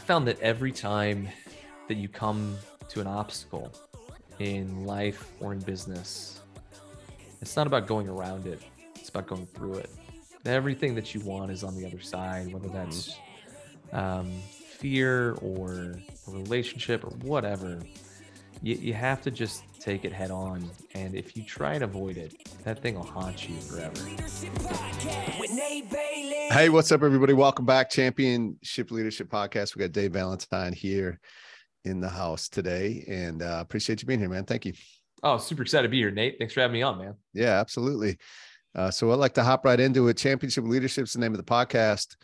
[0.00, 1.28] found that every time
[1.88, 2.56] that you come
[2.88, 3.72] to an obstacle
[4.38, 6.40] in life or in business,
[7.40, 8.60] it's not about going around it,
[8.96, 9.90] it's about going through it.
[10.44, 13.16] Everything that you want is on the other side, whether that's
[13.92, 14.30] um,
[14.80, 17.78] fear or a relationship or whatever.
[18.62, 20.68] You, you have to just take it head on.
[20.94, 24.00] And if you try and avoid it, that thing will haunt you forever.
[26.52, 27.32] Hey, what's up, everybody?
[27.32, 27.90] Welcome back.
[27.90, 29.76] Championship Leadership Podcast.
[29.76, 31.20] We got Dave Valentine here
[31.84, 34.46] in the house today, and uh, appreciate you being here, man.
[34.46, 34.72] Thank you.
[35.22, 36.38] Oh, super excited to be here, Nate.
[36.40, 37.14] Thanks for having me on, man.
[37.32, 38.18] Yeah, absolutely.
[38.74, 40.16] Uh, so I'd like to hop right into it.
[40.16, 42.16] Championship Leadership is the name of the podcast.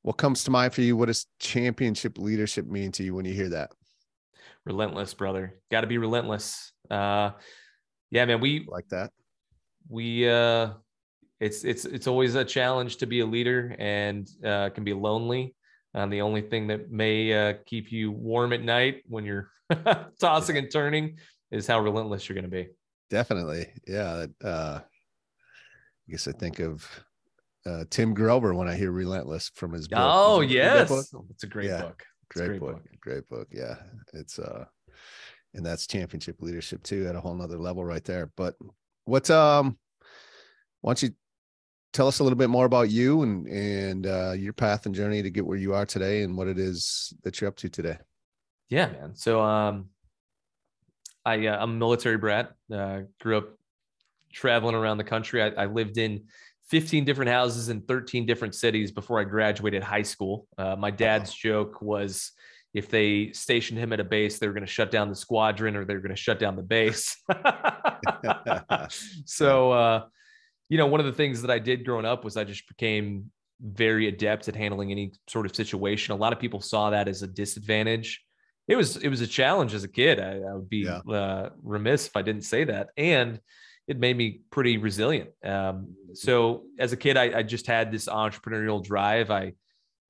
[0.00, 0.96] What comes to mind for you?
[0.96, 3.72] What does championship leadership mean to you when you hear that?
[4.64, 5.60] Relentless, brother.
[5.70, 6.72] Got to be relentless.
[6.90, 7.32] Uh,
[8.10, 8.40] yeah, man.
[8.40, 9.10] We like that.
[9.86, 10.70] We uh,
[11.40, 15.54] it's it's it's always a challenge to be a leader, and uh, can be lonely.
[15.94, 19.50] And the only thing that may uh, keep you warm at night when you're
[20.20, 21.18] tossing and turning
[21.50, 22.68] is how relentless you're going to be.
[23.10, 24.26] Definitely, yeah.
[24.44, 26.88] Uh, I guess I think of
[27.66, 29.98] uh, Tim Grover when I hear "Relentless" from his book.
[30.00, 30.90] Oh yes,
[31.30, 31.82] it's a great yeah.
[31.82, 32.02] book.
[32.30, 32.72] Great, great book.
[32.72, 33.00] book.
[33.00, 33.48] Great book.
[33.50, 33.76] Yeah,
[34.12, 34.64] it's uh,
[35.54, 38.30] and that's championship leadership too at a whole nother level right there.
[38.36, 38.54] But
[39.04, 39.78] what um,
[40.80, 41.10] why don't you
[41.96, 45.22] tell us a little bit more about you and and uh, your path and journey
[45.22, 47.96] to get where you are today and what it is that you're up to today?
[48.68, 49.16] Yeah, man.
[49.16, 49.86] So um,
[51.24, 52.52] I uh, I'm a military brat.
[52.70, 53.48] Uh, grew up
[54.30, 55.42] traveling around the country.
[55.42, 56.24] I, I lived in
[56.68, 60.46] 15 different houses in 13 different cities before I graduated high school.
[60.58, 62.32] Uh, my dad's joke was
[62.74, 65.76] if they stationed him at a base, they were going to shut down the squadron
[65.76, 67.16] or they were going to shut down the base.
[69.24, 70.02] so, uh,
[70.68, 73.30] you know, one of the things that I did growing up was I just became
[73.60, 76.12] very adept at handling any sort of situation.
[76.12, 78.22] A lot of people saw that as a disadvantage.
[78.68, 80.18] It was it was a challenge as a kid.
[80.18, 80.98] I, I would be yeah.
[80.98, 82.88] uh, remiss if I didn't say that.
[82.96, 83.40] And
[83.86, 85.30] it made me pretty resilient.
[85.44, 89.30] Um, so as a kid, I, I, just had this entrepreneurial drive.
[89.30, 89.52] I,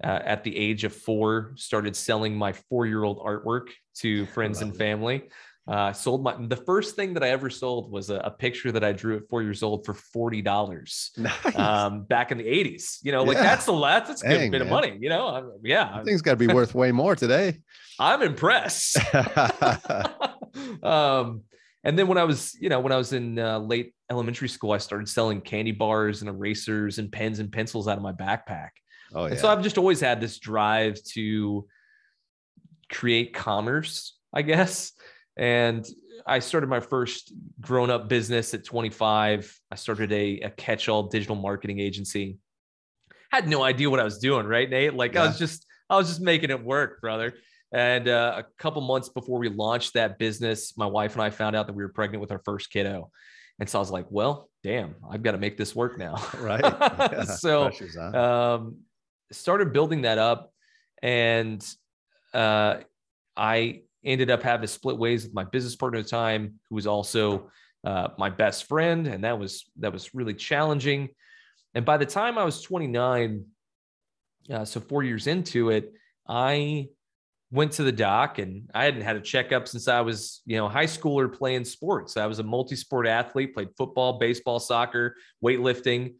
[0.02, 5.28] uh, at the age of four, started selling my four-year-old artwork to friends and family.
[5.68, 8.84] Uh, sold my the first thing that I ever sold was a, a, picture that
[8.84, 11.10] I drew at four years old for forty dollars.
[11.18, 11.58] Nice.
[11.58, 13.42] Um, back in the eighties, you know, like yeah.
[13.42, 14.06] that's a lot.
[14.06, 14.62] That's a good bit man.
[14.62, 14.96] of money.
[15.00, 17.58] You know, I, yeah, thing's got to be worth way more today.
[17.98, 18.98] I'm impressed.
[20.84, 21.42] um,
[21.82, 24.72] and then when I was, you know, when I was in uh, late elementary school,
[24.72, 28.70] I started selling candy bars and erasers and pens and pencils out of my backpack.
[29.14, 29.32] Oh, yeah.
[29.32, 31.66] And so I've just always had this drive to
[32.90, 34.92] create commerce, I guess.
[35.36, 35.86] And
[36.26, 39.60] I started my first grown up business at 25.
[39.70, 42.38] I started a, a catch all digital marketing agency.
[43.30, 44.94] Had no idea what I was doing, right, Nate?
[44.94, 45.24] Like yeah.
[45.24, 47.34] I was just, I was just making it work, brother.
[47.72, 51.56] And uh, a couple months before we launched that business, my wife and I found
[51.56, 53.10] out that we were pregnant with our first kiddo.
[53.58, 56.16] And so I was like, well, damn, I've got to make this work now.
[56.38, 56.62] Right.
[57.12, 57.70] Yeah, so
[58.14, 58.78] um,
[59.32, 60.52] started building that up.
[61.02, 61.64] And
[62.32, 62.78] uh,
[63.36, 66.76] I ended up having to split ways with my business partner at the time, who
[66.76, 67.50] was also
[67.84, 69.06] uh, my best friend.
[69.06, 71.08] And that was, that was really challenging.
[71.74, 73.44] And by the time I was 29,
[74.50, 75.92] uh, so four years into it,
[76.26, 76.88] I
[77.50, 80.68] went to the doc and I hadn't had a checkup since I was, you know,
[80.68, 82.16] high schooler playing sports.
[82.16, 86.14] I was a multi-sport athlete, played football, baseball, soccer, weightlifting,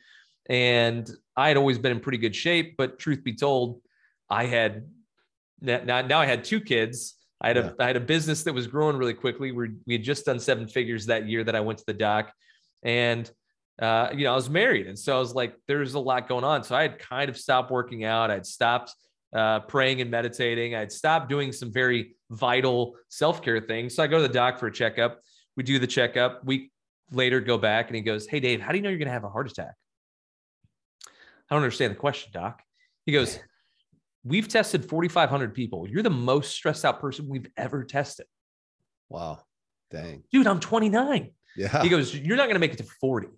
[0.49, 2.77] and I had always been in pretty good shape.
[2.77, 3.81] But truth be told,
[4.31, 4.87] I had
[5.61, 7.15] now, now I had two kids.
[7.41, 7.85] I had a yeah.
[7.85, 9.53] I had a business that was growing really quickly.
[9.53, 12.33] We we had just done seven figures that year that I went to the doc,
[12.83, 13.31] and
[13.81, 16.45] uh, you know I was married, and so I was like, there's a lot going
[16.45, 16.65] on.
[16.65, 18.31] So I had kind of stopped working out.
[18.31, 18.95] I'd stopped
[19.35, 20.75] uh, praying and meditating.
[20.75, 23.95] I'd stopped doing some very vital self care things.
[23.95, 25.21] So I go to the doc for a checkup.
[25.57, 26.45] We do the checkup.
[26.45, 26.71] Week
[27.11, 29.13] later, go back and he goes, Hey, Dave, how do you know you're going to
[29.13, 29.75] have a heart attack?
[31.07, 32.63] I don't understand the question, doc.
[33.05, 33.39] He goes,
[34.27, 35.89] We've tested 4,500 people.
[35.89, 38.27] You're the most stressed out person we've ever tested.
[39.09, 39.39] Wow.
[39.91, 40.25] Dang.
[40.33, 41.31] Dude, I'm 29.
[41.57, 41.83] Yeah.
[41.83, 43.29] He goes, You're not going to make it to 40.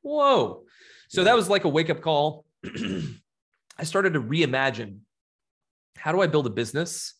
[0.00, 0.62] Whoa.
[1.08, 1.26] So yeah.
[1.26, 2.46] that was like a wake up call.
[2.64, 5.00] I started to reimagine
[5.96, 7.14] how do I build a business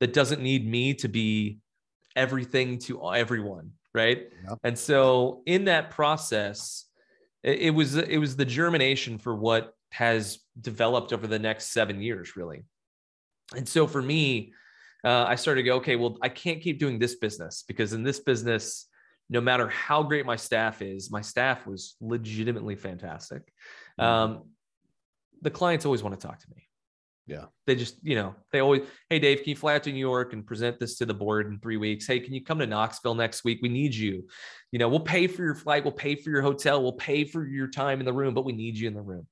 [0.00, 1.58] that doesn't need me to be
[2.16, 4.28] everything to everyone, right?
[4.64, 6.86] And so in that process,
[7.42, 12.00] it, it was it was the germination for what has developed over the next seven
[12.00, 12.64] years, really.
[13.54, 14.54] And so for me,
[15.04, 18.02] uh, I started to go, okay, well, I can't keep doing this business because in
[18.02, 18.86] this business,
[19.28, 23.42] no matter how great my staff is, my staff was legitimately fantastic.
[24.00, 24.02] Mm-hmm.
[24.02, 24.42] Um,
[25.42, 26.68] the clients always want to talk to me.
[27.26, 27.46] Yeah.
[27.66, 30.32] They just, you know, they always, hey, Dave, can you fly out to New York
[30.32, 32.06] and present this to the board in three weeks?
[32.06, 33.60] Hey, can you come to Knoxville next week?
[33.62, 34.26] We need you.
[34.70, 37.46] You know, we'll pay for your flight, we'll pay for your hotel, we'll pay for
[37.46, 39.26] your time in the room, but we need you in the room.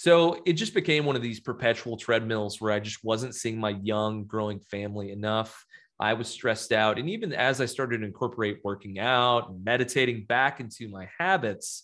[0.00, 3.76] So it just became one of these perpetual treadmills where I just wasn't seeing my
[3.82, 5.66] young, growing family enough.
[6.00, 6.98] I was stressed out.
[6.98, 11.82] And even as I started to incorporate working out and meditating back into my habits,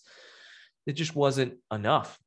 [0.87, 2.17] it just wasn't enough.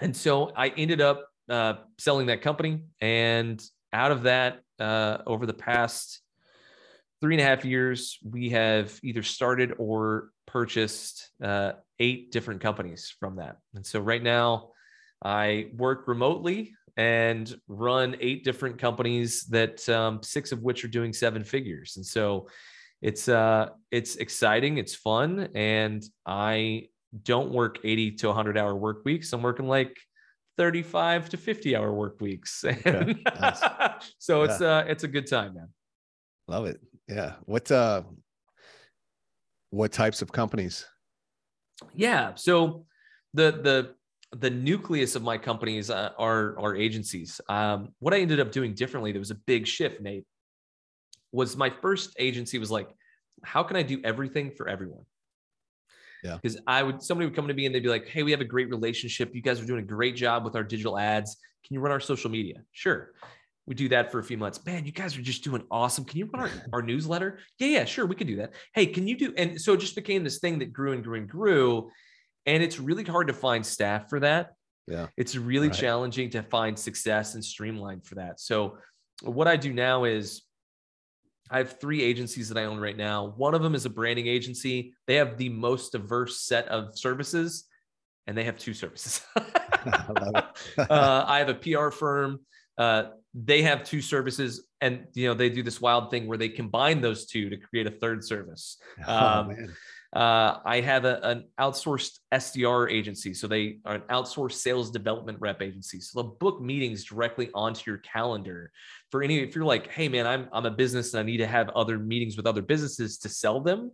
[0.00, 2.80] And so I ended up uh, selling that company.
[3.00, 6.20] And out of that, uh, over the past
[7.20, 13.14] three and a half years, we have either started or purchased uh, eight different companies
[13.20, 13.58] from that.
[13.76, 14.70] And so right now,
[15.22, 21.12] I work remotely and run eight different companies that um, six of which are doing
[21.12, 21.96] seven figures.
[21.96, 22.48] And so
[23.02, 26.88] it's uh it's exciting, it's fun, and I
[27.22, 29.32] don't work 80 to 100 hour work weeks.
[29.32, 29.96] I'm working like
[30.58, 32.64] 35 to 50 hour work weeks.
[32.64, 33.16] Okay.
[33.40, 33.62] Nice.
[34.18, 34.50] so yeah.
[34.50, 35.68] it's uh it's a good time, man.
[36.46, 36.80] Love it.
[37.08, 37.34] Yeah.
[37.46, 38.02] What uh
[39.70, 40.84] what types of companies?
[41.94, 42.34] Yeah.
[42.34, 42.84] So
[43.32, 43.94] the the
[44.32, 47.40] the nucleus of my companies uh, are are agencies.
[47.48, 50.24] Um, what I ended up doing differently, there was a big shift, Nate.
[51.32, 52.88] Was my first agency was like,
[53.42, 55.04] how can I do everything for everyone?
[56.22, 56.36] Yeah.
[56.40, 58.40] Because I would somebody would come to me and they'd be like, Hey, we have
[58.40, 59.34] a great relationship.
[59.34, 61.36] You guys are doing a great job with our digital ads.
[61.64, 62.62] Can you run our social media?
[62.72, 63.12] Sure.
[63.66, 64.64] We do that for a few months.
[64.64, 66.04] Man, you guys are just doing awesome.
[66.04, 67.38] Can you run our, our newsletter?
[67.58, 68.06] Yeah, yeah, sure.
[68.06, 68.52] We can do that.
[68.74, 69.32] Hey, can you do?
[69.36, 71.90] And so it just became this thing that grew and grew and grew.
[72.46, 74.54] And it's really hard to find staff for that.
[74.86, 75.06] Yeah.
[75.16, 75.76] It's really right.
[75.76, 78.40] challenging to find success and streamline for that.
[78.40, 78.78] So
[79.22, 80.42] what I do now is
[81.50, 83.34] I have three agencies that I own right now.
[83.36, 84.94] One of them is a branding agency.
[85.06, 87.64] They have the most diverse set of services,
[88.26, 89.20] and they have two services.
[89.36, 90.44] I,
[90.78, 92.40] uh, I have a PR firm.
[92.78, 96.48] Uh, they have two services, and you know they do this wild thing where they
[96.48, 98.78] combine those two to create a third service.
[99.06, 99.56] Oh, um,
[100.12, 103.32] uh, I have a, an outsourced SDR agency.
[103.32, 106.00] So they are an outsourced sales development rep agency.
[106.00, 108.72] So they'll book meetings directly onto your calendar
[109.10, 111.46] for any, if you're like, hey man, I'm, I'm a business and I need to
[111.46, 113.92] have other meetings with other businesses to sell them.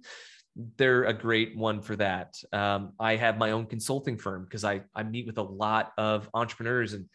[0.79, 2.35] They're a great one for that.
[2.51, 6.31] Um, I have my own consulting firm because I, I meet with a lot of
[6.33, 7.07] entrepreneurs and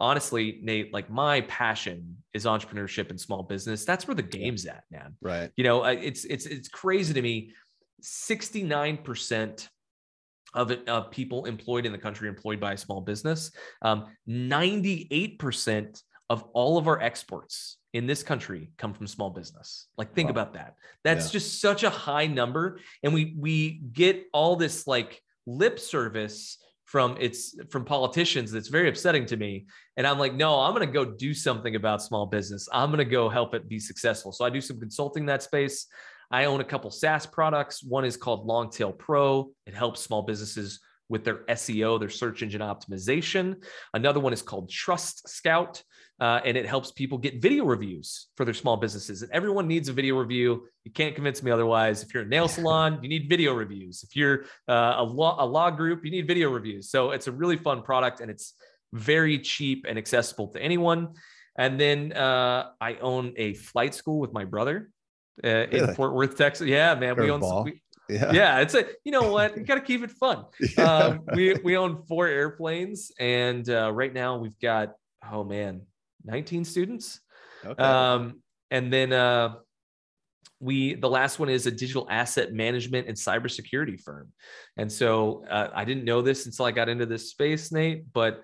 [0.00, 3.84] honestly, Nate, like my passion is entrepreneurship and small business.
[3.84, 5.14] That's where the game's at, man.
[5.20, 5.50] Right.
[5.54, 7.52] You know, it's it's it's crazy to me
[8.02, 9.68] 69%
[10.54, 13.50] of it, of people employed in the country employed by a small business.
[13.80, 19.88] Um, 98% of all of our exports in this country come from small business.
[19.98, 20.32] Like think wow.
[20.32, 20.76] about that.
[21.04, 21.32] That's yeah.
[21.32, 26.58] just such a high number and we we get all this like lip service
[26.92, 29.64] from it's from politicians that's very upsetting to me
[29.96, 32.98] and i'm like no i'm going to go do something about small business i'm going
[32.98, 35.86] to go help it be successful so i do some consulting in that space
[36.32, 37.84] I own a couple SaaS products.
[37.84, 39.50] One is called Longtail Pro.
[39.66, 40.80] It helps small businesses
[41.10, 43.62] with their SEO, their search engine optimization.
[43.92, 45.82] Another one is called Trust Scout,
[46.20, 49.20] uh, and it helps people get video reviews for their small businesses.
[49.20, 50.66] And everyone needs a video review.
[50.84, 52.02] You can't convince me otherwise.
[52.02, 54.02] If you're a nail salon, you need video reviews.
[54.02, 56.88] If you're uh, a, law, a law group, you need video reviews.
[56.88, 58.54] So it's a really fun product, and it's
[58.94, 61.08] very cheap and accessible to anyone.
[61.58, 64.88] And then uh, I own a flight school with my brother
[65.44, 65.78] uh, really?
[65.78, 66.66] in Fort Worth, Texas.
[66.66, 67.64] Yeah, man, we own.
[67.64, 68.32] We, yeah.
[68.32, 70.44] yeah, it's a you know what you got to keep it fun.
[70.76, 70.84] Yeah.
[70.84, 74.94] Um, we we own four airplanes, and uh, right now we've got
[75.30, 75.82] oh man,
[76.24, 77.20] 19 students.
[77.64, 77.82] Okay.
[77.82, 79.54] Um, and then uh,
[80.60, 84.32] we the last one is a digital asset management and cybersecurity firm.
[84.76, 88.42] And so uh, I didn't know this until I got into this space, Nate, but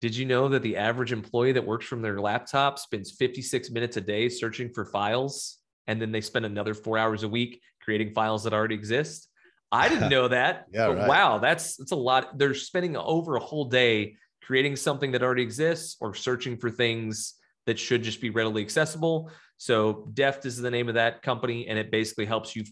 [0.00, 3.96] did you know that the average employee that works from their laptop spends 56 minutes
[3.96, 8.12] a day searching for files and then they spend another four hours a week creating
[8.12, 9.28] files that already exist.
[9.70, 10.66] I didn't know that.
[10.72, 11.08] yeah, right.
[11.08, 12.38] wow, that's that's a lot.
[12.38, 17.34] They're spending over a whole day creating something that already exists or searching for things
[17.66, 19.30] that should just be readily accessible.
[19.58, 22.64] So Deft is the name of that company, and it basically helps you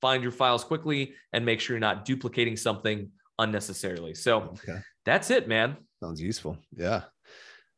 [0.00, 4.14] find your files quickly and make sure you're not duplicating something unnecessarily.
[4.14, 4.78] So okay.
[5.04, 5.76] that's it, man.
[6.02, 6.56] Sounds useful.
[6.74, 7.02] Yeah.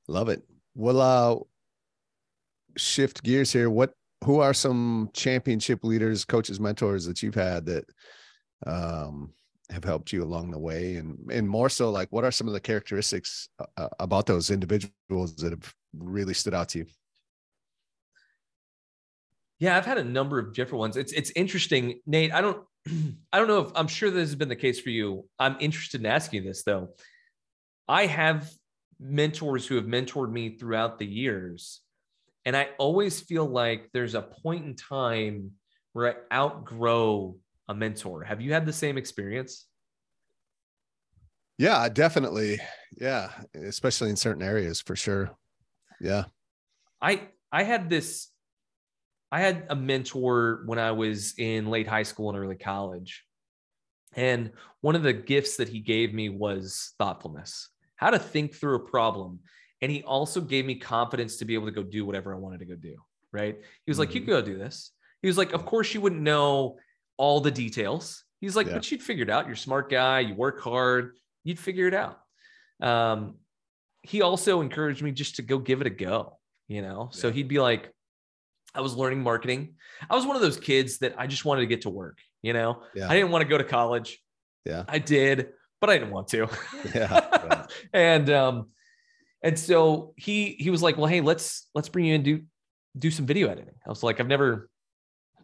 [0.09, 0.43] Love it.
[0.75, 1.37] Well, uh
[2.77, 3.69] shift gears here.
[3.69, 3.93] What
[4.25, 7.85] who are some championship leaders, coaches, mentors that you've had that
[8.67, 9.33] um,
[9.71, 12.53] have helped you along the way, and and more so, like what are some of
[12.53, 16.87] the characteristics uh, uh about those individuals that have really stood out to you?
[19.59, 20.97] Yeah, I've had a number of different ones.
[20.97, 22.33] It's it's interesting, Nate.
[22.33, 22.65] I don't
[23.33, 25.27] I don't know if I'm sure this has been the case for you.
[25.39, 26.91] I'm interested in asking this though.
[27.89, 28.51] I have
[29.01, 31.81] mentors who have mentored me throughout the years.
[32.45, 35.53] And I always feel like there's a point in time
[35.93, 37.37] where I outgrow
[37.69, 38.25] a mentor.
[38.25, 39.67] Have you had the same experience?
[41.59, 42.59] Yeah, definitely.
[42.97, 45.31] Yeah, especially in certain areas for sure.
[46.01, 46.25] Yeah.
[47.01, 48.29] I I had this
[49.31, 53.25] I had a mentor when I was in late high school and early college.
[54.15, 58.77] And one of the gifts that he gave me was thoughtfulness, how to think through
[58.77, 59.41] a problem.
[59.83, 62.61] And he also gave me confidence to be able to go do whatever I wanted
[62.61, 62.97] to go do.
[63.33, 63.57] Right.
[63.85, 64.01] He was mm-hmm.
[64.01, 64.31] like, you mm-hmm.
[64.31, 64.93] go do this.
[65.21, 66.79] He was like, of course you wouldn't know
[67.17, 68.25] all the details.
[68.41, 68.75] He's like, yeah.
[68.75, 69.47] but you'd figure it out.
[69.47, 70.21] You're a smart guy.
[70.21, 71.17] You work hard.
[71.45, 72.19] You'd figure it out.
[72.81, 73.37] Um,
[74.03, 77.09] he also encouraged me just to go give it a go, you know?
[77.13, 77.19] Yeah.
[77.19, 77.93] So he'd be like,
[78.75, 79.75] I was learning marketing.
[80.09, 82.53] I was one of those kids that I just wanted to get to work, you
[82.53, 82.83] know?
[82.95, 83.09] Yeah.
[83.09, 84.21] I didn't want to go to college.
[84.65, 84.85] Yeah.
[84.89, 86.49] I did, but I didn't want to.
[86.95, 87.67] Yeah.
[87.93, 88.67] and um,
[89.43, 92.43] and so he he was like, well, hey, let's let's bring you in do
[92.97, 93.75] do some video editing.
[93.85, 94.69] I was like, I've never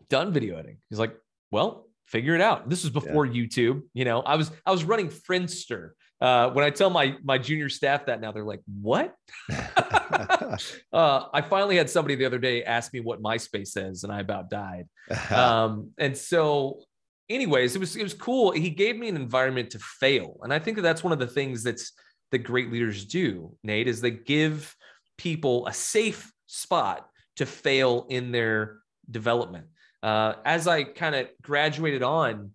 [0.09, 0.79] done video editing.
[0.91, 1.17] He's like,
[1.51, 2.69] well, figure it out.
[2.69, 3.43] This was before yeah.
[3.43, 3.83] YouTube.
[3.95, 5.91] You know, I was I was running Friendster.
[6.21, 9.15] Uh, when I tell my my junior staff that now, they're like, "What?"
[9.51, 10.57] uh,
[10.93, 14.51] I finally had somebody the other day ask me what MySpace says, and I about
[14.51, 14.89] died.
[15.31, 16.81] um, and so,
[17.29, 18.51] anyways, it was it was cool.
[18.51, 21.27] He gave me an environment to fail, and I think that that's one of the
[21.29, 21.93] things that's
[22.31, 23.57] that great leaders do.
[23.63, 24.75] Nate is they give
[25.17, 28.79] people a safe spot to fail in their
[29.11, 29.67] development
[30.03, 32.53] uh, as I kind of graduated on,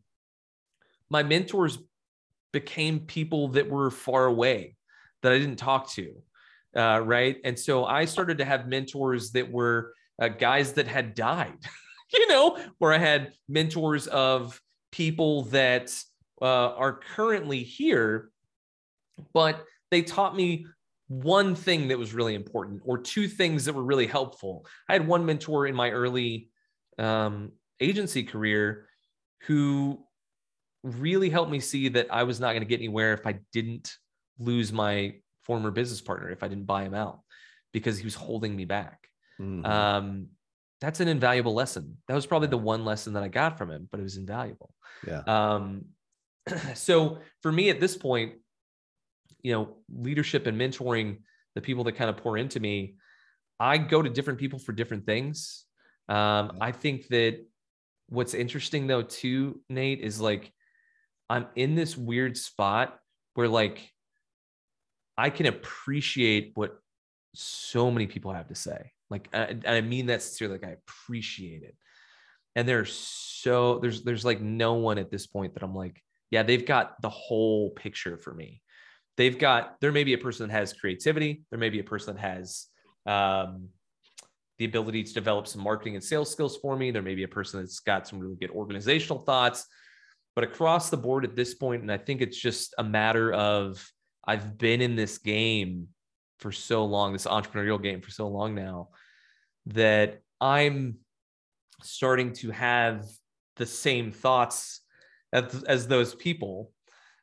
[1.10, 1.77] my mentors
[2.51, 4.75] became people that were far away
[5.22, 6.13] that I didn't talk to.
[6.75, 7.38] Uh, right.
[7.44, 11.58] And so I started to have mentors that were uh, guys that had died,
[12.13, 14.60] you know, where I had mentors of
[14.92, 15.94] people that
[16.42, 18.30] uh, are currently here,
[19.34, 20.65] but they taught me
[21.08, 24.65] one thing that was really important or two things that were really helpful.
[24.89, 26.50] I had one mentor in my early
[26.98, 28.88] um, agency career
[29.41, 30.03] who
[30.84, 33.93] really helped me see that I was not going to get anywhere if I didn't
[34.39, 37.20] lose my former business partner, if I didn't buy him out
[37.72, 39.08] because he was holding me back.
[39.39, 39.65] Mm-hmm.
[39.65, 40.27] Um,
[40.79, 41.98] that's an invaluable lesson.
[42.08, 44.74] That was probably the one lesson that I got from him, but it was invaluable.
[45.08, 45.22] Yeah.
[45.25, 45.86] Um,
[46.75, 48.34] so for me at this point,
[49.43, 51.19] you know, leadership and mentoring
[51.55, 52.95] the people that kind of pour into me,
[53.59, 55.65] I go to different people for different things.
[56.09, 57.45] Um, I think that
[58.09, 60.51] what's interesting though too, Nate, is like
[61.29, 62.97] I'm in this weird spot
[63.35, 63.89] where like
[65.17, 66.79] I can appreciate what
[67.35, 68.91] so many people have to say.
[69.09, 70.55] Like, and I mean that sincerely.
[70.55, 71.75] Like, I appreciate it.
[72.55, 76.43] And there's so there's there's like no one at this point that I'm like, yeah,
[76.43, 78.62] they've got the whole picture for me.
[79.17, 81.43] They've got there may be a person that has creativity.
[81.50, 82.67] There may be a person that has
[83.05, 83.70] um,
[84.58, 86.91] the ability to develop some marketing and sales skills for me.
[86.91, 89.65] There may be a person that's got some really good organizational thoughts.
[90.36, 93.86] But across the board at this point, and I think it's just a matter of
[94.25, 95.89] I've been in this game
[96.39, 98.89] for so long, this entrepreneurial game for so long now,
[99.67, 100.98] that I'm
[101.84, 103.05] starting to have
[103.58, 104.82] the same thoughts
[105.32, 106.72] as, as those people.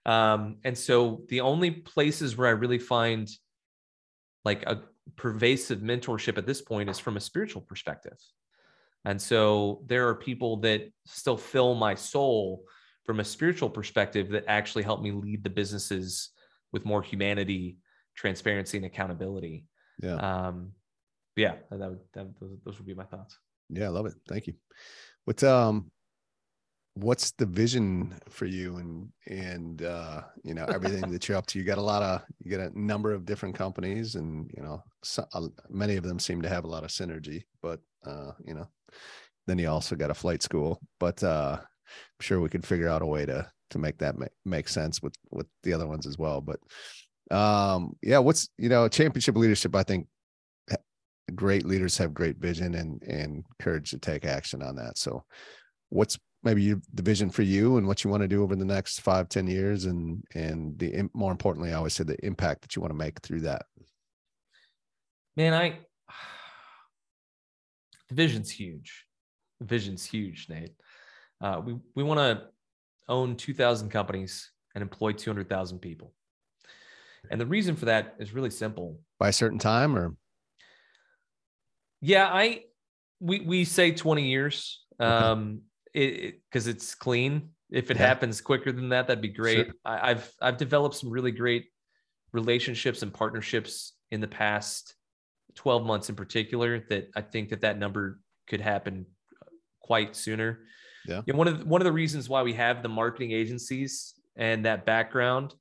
[0.07, 3.29] Um, and so the only places where I really find
[4.45, 4.83] like a
[5.17, 8.19] pervasive mentorship at this point is from a spiritual perspective.
[9.05, 12.65] And so there are people that still fill my soul
[13.05, 16.31] from a spiritual perspective that actually help me lead the businesses
[16.73, 17.79] with more humanity,
[18.15, 19.65] transparency, and accountability.
[20.03, 20.15] Yeah.
[20.15, 20.73] Um,
[21.37, 23.39] yeah, that would, that, those, those would be my thoughts.
[23.71, 24.15] Yeah, I love it.
[24.29, 24.55] Thank you.
[25.25, 25.91] What's um
[26.95, 31.59] what's the vision for you and and uh you know everything that you're up to?
[31.59, 34.83] You got a lot of you got a number of different companies and you know
[35.03, 38.55] so, uh, many of them seem to have a lot of synergy but uh you
[38.55, 38.67] know
[39.47, 43.03] then you also got a flight school but uh i'm sure we could figure out
[43.03, 46.19] a way to to make that make, make sense with with the other ones as
[46.19, 46.59] well but
[47.35, 50.07] um yeah what's you know championship leadership i think
[51.35, 55.23] great leaders have great vision and and courage to take action on that so
[55.91, 58.65] what's maybe you, the vision for you and what you want to do over the
[58.65, 62.75] next five ten years and and the more importantly i always say the impact that
[62.75, 63.67] you want to make through that.
[65.37, 65.71] Man i
[68.09, 69.07] the vision's huge.
[69.61, 70.75] The vision's huge nate.
[71.41, 72.47] Uh, we we want to
[73.09, 76.13] own 2000 companies and employ 200000 people.
[77.31, 79.01] And the reason for that is really simple.
[79.19, 80.15] By a certain time or?
[82.01, 82.63] Yeah i
[83.19, 84.83] we we say 20 years.
[84.99, 87.51] Um because it, it's clean.
[87.71, 88.07] If it yeah.
[88.07, 89.67] happens quicker than that, that'd be great.
[89.67, 89.75] Sure.
[89.85, 91.67] I, have I've developed some really great
[92.33, 94.95] relationships and partnerships in the past
[95.57, 99.07] 12 months in particular that I think that that number could happen
[99.81, 100.61] quite sooner.
[101.07, 101.23] Yeah.
[101.27, 104.15] You know, one of the, one of the reasons why we have the marketing agencies
[104.37, 105.55] and that background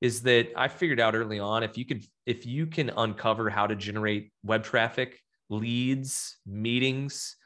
[0.00, 3.66] is that I figured out early on if you could if you can uncover how
[3.66, 7.36] to generate web traffic, leads, meetings,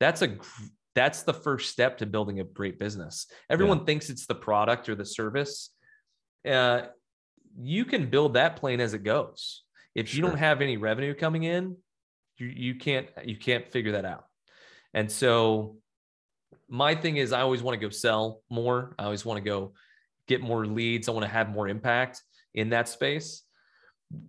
[0.00, 0.36] that's a
[0.98, 3.26] that's the first step to building a great business.
[3.48, 3.84] Everyone yeah.
[3.84, 5.70] thinks it's the product or the service.
[6.48, 6.82] Uh,
[7.56, 9.62] you can build that plane as it goes.
[9.94, 10.16] If sure.
[10.16, 11.76] you don't have any revenue coming in,
[12.36, 14.24] you, you can't you can't figure that out.
[14.92, 15.76] And so
[16.68, 18.96] my thing is I always want to go sell more.
[18.98, 19.74] I always want to go
[20.26, 21.08] get more leads.
[21.08, 22.22] I want to have more impact
[22.54, 23.44] in that space.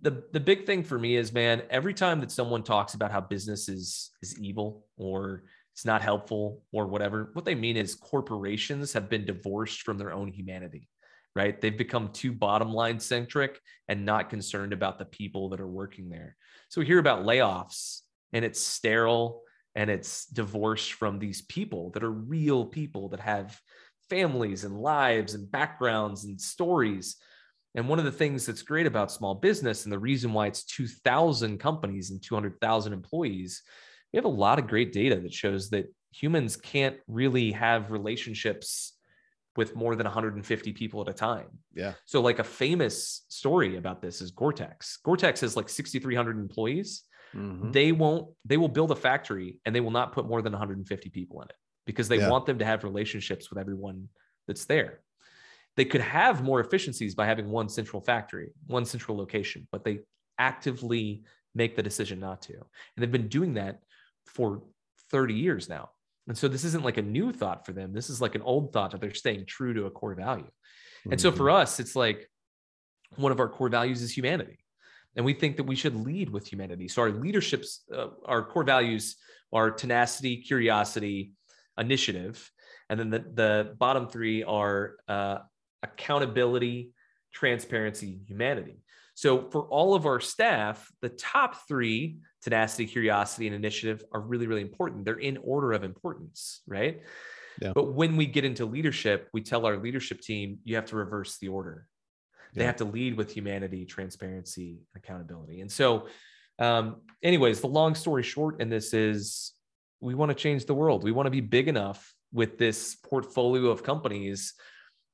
[0.02, 3.20] The the big thing for me is man, every time that someone talks about how
[3.20, 5.42] business is is evil or
[5.80, 10.12] it's not helpful or whatever, what they mean is corporations have been divorced from their
[10.12, 10.88] own humanity
[11.36, 11.60] right?
[11.60, 16.08] They've become too bottom line centric and not concerned about the people that are working
[16.08, 16.36] there.
[16.68, 18.00] So we hear about layoffs
[18.32, 19.42] and it's sterile
[19.76, 23.58] and it's divorced from these people that are real people that have
[24.08, 27.16] families and lives and backgrounds and stories.
[27.76, 30.64] And one of the things that's great about small business and the reason why it's
[30.64, 33.62] 2,000 companies and 200,000 employees,
[34.12, 38.94] we have a lot of great data that shows that humans can't really have relationships
[39.56, 41.48] with more than 150 people at a time.
[41.74, 41.94] Yeah.
[42.06, 44.98] So like a famous story about this is Gore-Tex.
[45.04, 47.02] Gore-Tex has like 6,300 employees.
[47.34, 47.70] Mm-hmm.
[47.70, 48.28] They won't.
[48.44, 51.48] They will build a factory and they will not put more than 150 people in
[51.48, 52.28] it because they yeah.
[52.28, 54.08] want them to have relationships with everyone
[54.46, 55.00] that's there.
[55.76, 60.00] They could have more efficiencies by having one central factory, one central location, but they
[60.38, 61.22] actively
[61.54, 62.54] make the decision not to.
[62.54, 62.62] And
[62.96, 63.80] they've been doing that
[64.34, 64.62] for
[65.10, 65.90] 30 years now.
[66.28, 67.92] And so this isn't like a new thought for them.
[67.92, 70.44] This is like an old thought that they're staying true to a core value.
[70.44, 71.12] Mm-hmm.
[71.12, 71.62] And so for mm-hmm.
[71.62, 72.30] us, it's like
[73.16, 74.58] one of our core values is humanity.
[75.16, 76.86] And we think that we should lead with humanity.
[76.86, 79.16] So our leaderships, uh, our core values
[79.52, 81.32] are tenacity, curiosity,
[81.76, 82.48] initiative.
[82.88, 85.38] And then the, the bottom three are uh,
[85.82, 86.92] accountability,
[87.32, 88.82] transparency, humanity.
[89.14, 94.46] So for all of our staff, the top three tenacity, curiosity, and initiative are really,
[94.46, 95.04] really important.
[95.04, 97.02] They're in order of importance, right?
[97.60, 97.72] Yeah.
[97.74, 101.38] But when we get into leadership, we tell our leadership team, you have to reverse
[101.38, 101.86] the order.
[102.54, 102.68] They yeah.
[102.68, 105.60] have to lead with humanity, transparency, accountability.
[105.60, 106.08] And so,
[106.58, 109.52] um, anyways, the long story short in this is
[110.00, 111.04] we want to change the world.
[111.04, 114.54] We want to be big enough with this portfolio of companies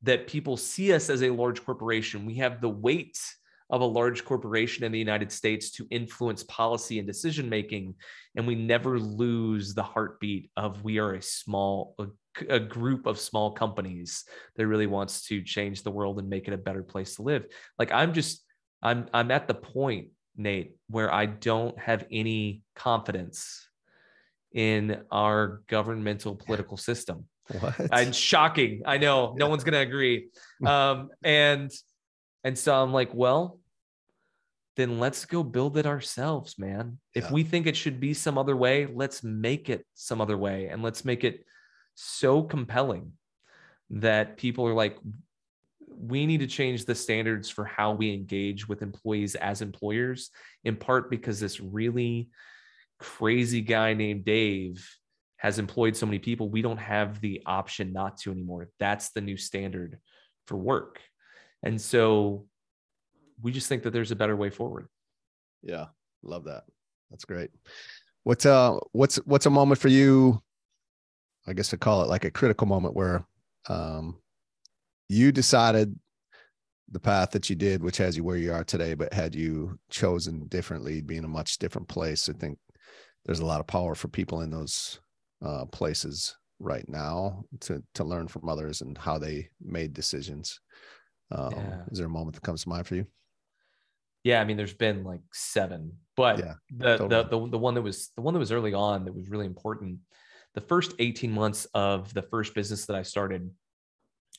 [0.03, 2.27] that people see us as a large corporation.
[2.27, 3.19] We have the weight
[3.71, 7.95] of a large corporation in the United States to influence policy and decision making.
[8.37, 12.07] And we never lose the heartbeat of we are a small, a,
[12.49, 14.25] a, group of small companies
[14.57, 17.47] that really wants to change the world and make it a better place to live.
[17.79, 18.45] Like I'm just,
[18.83, 23.67] I'm, I'm at the point, Nate, where I don't have any confidence
[24.53, 27.25] in our governmental political system.
[27.61, 27.75] What?
[27.93, 28.83] And shocking.
[28.87, 30.29] I know no one's going to agree.
[30.65, 31.71] Um, and
[32.47, 33.59] and so I'm like, well,
[34.77, 37.01] then let's go build it ourselves, man.
[37.13, 37.25] Yeah.
[37.25, 40.69] If we think it should be some other way, let's make it some other way
[40.69, 41.45] and let's make it
[41.97, 43.15] so compelling
[43.91, 44.97] that people are like,
[45.89, 50.31] we need to change the standards for how we engage with employees as employers,
[50.63, 52.29] in part because this really
[53.01, 54.89] crazy guy named Dave
[55.39, 56.49] has employed so many people.
[56.49, 58.69] We don't have the option not to anymore.
[58.79, 59.99] That's the new standard
[60.47, 61.01] for work.
[61.63, 62.47] And so
[63.43, 64.89] we just think that there's a better way forward.
[65.63, 65.87] Yeah,
[66.23, 66.65] love that.
[67.11, 67.51] That's great.
[68.25, 70.43] What's uh what's what's a moment for you?
[71.47, 73.25] I guess to call it like a critical moment where
[73.69, 74.19] um
[75.09, 75.99] you decided
[76.91, 79.79] the path that you did, which has you where you are today, but had you
[79.91, 82.59] chosen differently, be in a much different place, I think
[83.25, 85.01] there's a lot of power for people in those
[85.45, 90.61] uh, places right now to to learn from others and how they made decisions.
[91.31, 91.81] Um, yeah.
[91.91, 93.07] Is there a moment that comes to mind for you?
[94.25, 97.09] Yeah, I mean, there's been like seven, but yeah, the, totally.
[97.09, 99.47] the the the one that was the one that was early on that was really
[99.47, 99.99] important.
[100.55, 103.51] The first 18 months of the first business that I started,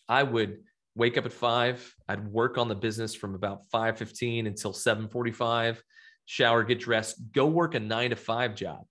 [0.09, 0.57] I would
[0.95, 1.95] wake up at five.
[2.09, 5.81] I'd work on the business from about 5:15 until 7:45.
[6.25, 8.85] Shower, get dressed, go work a nine to five job.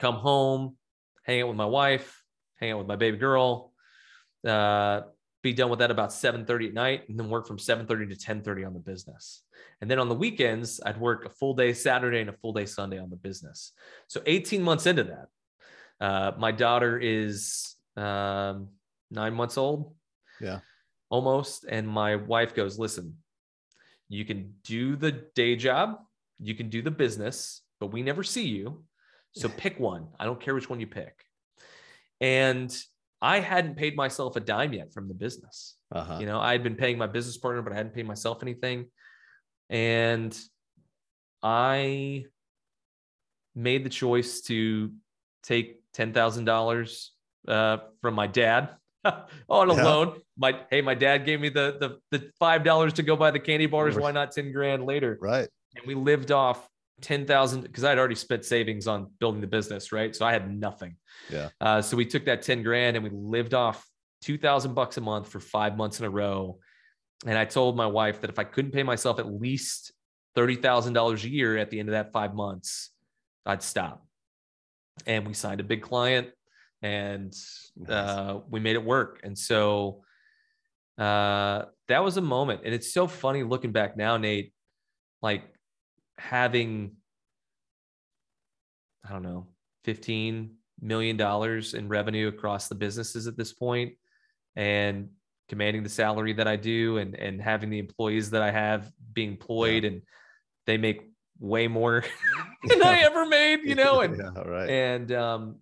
[0.00, 0.76] Come home,
[1.24, 2.20] hang out with my wife,
[2.56, 3.72] hang out with my baby girl,
[4.44, 5.02] uh,
[5.42, 8.64] be done with that about 7:30 at night and then work from 7:30 to 10:30
[8.64, 9.42] on the business.
[9.80, 12.66] And then on the weekends, I'd work a full day Saturday and a full day
[12.66, 13.72] Sunday on the business.
[14.06, 15.28] So 18 months into that,
[16.00, 18.68] uh, my daughter is um,
[19.10, 19.94] nine months old.
[20.40, 20.60] Yeah.
[21.10, 21.64] Almost.
[21.68, 23.18] And my wife goes, listen,
[24.08, 25.98] you can do the day job,
[26.38, 28.84] you can do the business, but we never see you.
[29.32, 30.08] So pick one.
[30.18, 31.24] I don't care which one you pick.
[32.20, 32.74] And
[33.22, 35.76] I hadn't paid myself a dime yet from the business.
[35.92, 36.18] Uh-huh.
[36.18, 38.86] You know, I had been paying my business partner, but I hadn't paid myself anything.
[39.70, 40.36] And
[41.40, 42.24] I
[43.54, 44.92] made the choice to
[45.44, 47.12] take ten thousand uh, dollars
[47.46, 48.70] from my dad
[49.48, 49.84] on a yeah.
[49.84, 50.20] loan.
[50.36, 51.76] My hey, my dad gave me the
[52.10, 53.96] the the five dollars to go buy the candy bars.
[53.96, 55.16] Why not ten grand later?
[55.20, 55.48] Right.
[55.76, 56.68] And we lived off
[57.02, 60.14] ten thousand because I had already spent savings on building the business, right?
[60.14, 60.96] So I had nothing.
[61.30, 61.48] Yeah.
[61.60, 63.86] Uh, so we took that ten grand and we lived off
[64.22, 66.58] two thousand bucks a month for five months in a row.
[67.26, 69.92] And I told my wife that if I couldn't pay myself at least
[70.34, 72.90] thirty thousand dollars a year at the end of that five months,
[73.44, 74.04] I'd stop.
[75.06, 76.28] And we signed a big client,
[76.82, 77.34] and
[77.88, 79.20] uh, we made it work.
[79.22, 80.02] And so
[80.98, 84.52] uh, that was a moment, and it's so funny looking back now, Nate.
[85.22, 85.44] Like
[86.18, 86.96] having
[89.04, 89.48] I don't know,
[89.84, 93.94] 15 million dollars in revenue across the businesses at this point
[94.56, 95.08] and
[95.48, 99.30] commanding the salary that I do and and having the employees that I have being
[99.30, 99.90] employed yeah.
[99.90, 100.02] and
[100.66, 101.02] they make
[101.38, 102.04] way more
[102.64, 104.70] than I ever made, you know, and yeah, right.
[104.70, 105.56] and um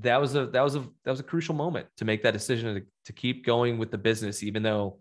[0.00, 2.74] that was a that was a that was a crucial moment to make that decision
[2.74, 4.98] to, to keep going with the business even though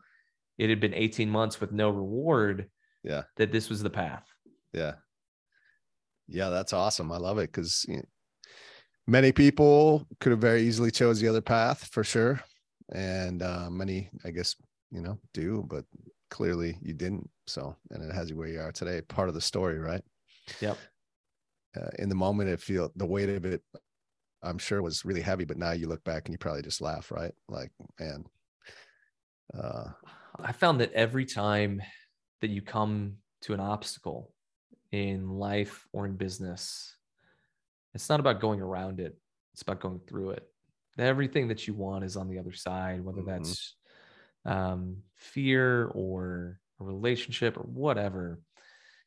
[0.58, 2.70] it had been 18 months with no reward
[3.04, 4.33] yeah that this was the path
[4.74, 4.94] yeah.
[6.28, 7.12] Yeah that's awesome.
[7.12, 8.04] I love it because you know,
[9.08, 12.42] many people could have very easily chose the other path for sure.
[12.94, 14.56] And uh, many i guess
[14.92, 15.86] you know do but
[16.30, 17.30] clearly you didn't.
[17.48, 20.04] So and it has you where you are today part of the story right?
[20.62, 20.78] Yep.
[21.76, 23.64] Uh, in the moment it feel the weight of it
[24.44, 27.12] i'm sure was really heavy but now you look back and you probably just laugh
[27.12, 27.32] right?
[27.50, 28.26] Like man
[29.58, 29.86] uh,
[30.40, 31.82] i found that every time
[32.42, 34.33] that you come to an obstacle
[34.94, 36.96] in life or in business,
[37.96, 39.18] it's not about going around it,
[39.52, 40.48] it's about going through it.
[41.00, 43.44] Everything that you want is on the other side, whether mm-hmm.
[43.44, 43.76] that's
[44.46, 48.40] um, fear or a relationship or whatever.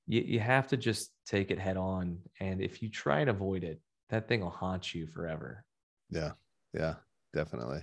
[0.09, 2.18] You, you have to just take it head on.
[2.40, 5.64] And if you try and avoid it, that thing will haunt you forever.
[6.11, 6.33] Yeah.
[6.75, 6.94] Yeah.
[7.33, 7.83] Definitely.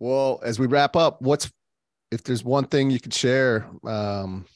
[0.00, 1.50] Well, as we wrap up, what's
[2.10, 4.46] if there's one thing you could share um,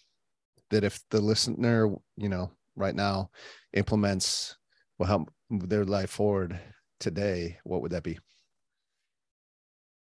[0.72, 3.30] that if the listener, you know, right now
[3.72, 4.56] implements
[4.98, 6.58] will help move their life forward
[6.98, 8.18] today, what would that be?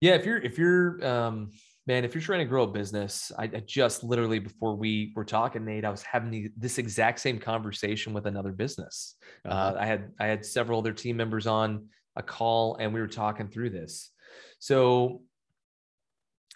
[0.01, 1.51] Yeah, if you're if you're um
[1.85, 5.25] man, if you're trying to grow a business, I, I just literally before we were
[5.25, 9.15] talking, Nate, I was having the, this exact same conversation with another business.
[9.45, 9.55] Uh-huh.
[9.55, 13.07] Uh, I had I had several other team members on a call, and we were
[13.07, 14.11] talking through this.
[14.59, 15.23] So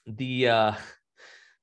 [0.05, 0.73] the uh,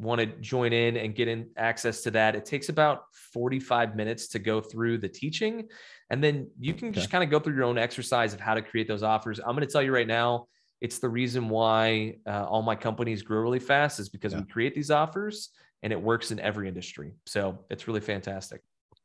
[0.00, 4.28] want to join in and get in access to that, it takes about 45 minutes
[4.28, 5.66] to go through the teaching.
[6.10, 7.00] And then you can okay.
[7.00, 9.40] just kind of go through your own exercise of how to create those offers.
[9.40, 10.46] I'm going to tell you right now,
[10.80, 14.40] it's the reason why uh, all my companies grow really fast is because yeah.
[14.40, 15.50] we create these offers
[15.82, 17.14] and it works in every industry.
[17.26, 18.62] So it's really fantastic.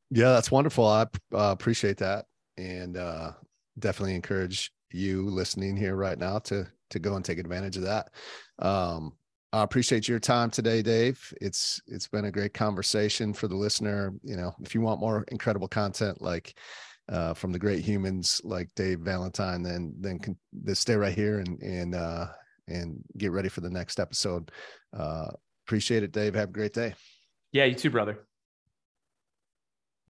[0.10, 0.86] Yeah, that's wonderful.
[0.86, 2.26] I uh, appreciate that,
[2.58, 3.32] and uh,
[3.80, 8.12] definitely encourage you listening here right now to to go and take advantage of that.
[8.60, 9.14] Um,
[9.52, 11.34] I appreciate your time today, Dave.
[11.42, 14.14] It's it's been a great conversation for the listener.
[14.24, 16.58] You know, if you want more incredible content like
[17.10, 21.40] uh, from the great humans like Dave Valentine, then then can, then stay right here
[21.40, 22.28] and and uh,
[22.68, 24.52] and get ready for the next episode.
[24.98, 25.28] Uh,
[25.66, 26.36] appreciate it, Dave.
[26.36, 26.94] Have a great day.
[27.52, 28.26] Yeah, you too, brother.